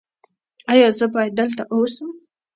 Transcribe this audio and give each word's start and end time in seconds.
ایا 0.71 0.87
زه 0.97 1.05
باید 1.13 1.31
دلته 1.39 1.63
اوسم؟ 1.73 2.09